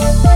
Bye. 0.00 0.29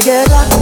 Sherry, 0.00 0.24
Sherry 0.24 0.61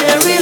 lady, 0.00 0.22
going 0.22 0.41